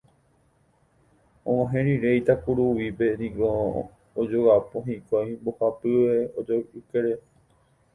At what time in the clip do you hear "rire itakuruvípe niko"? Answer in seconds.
1.85-3.49